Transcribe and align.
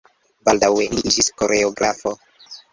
Baldaŭe 0.47 0.87
li 0.95 1.05
iĝis 1.11 1.31
koreografo. 1.43 2.19